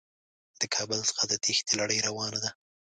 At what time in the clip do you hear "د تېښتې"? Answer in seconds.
1.27-1.73